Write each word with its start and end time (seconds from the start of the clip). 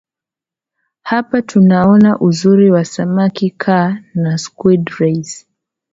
Hapa 1.01 1.37
utaona 1.37 2.19
uzuri 2.19 2.71
wa 2.71 2.85
samaki 2.85 3.49
kaa 3.51 3.97
na 4.13 4.37
squid 4.37 4.87
rays 4.99 5.47